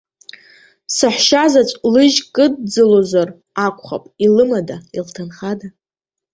Саҳәшьазаҵә 0.95 1.73
лыжь 1.93 2.19
кыдӡылозар 2.33 3.29
акәхап, 3.65 4.03
илымада, 4.25 4.77
илҭынхада. 4.97 5.67